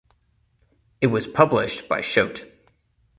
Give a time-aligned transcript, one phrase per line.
[0.99, 2.45] It was published by Schott.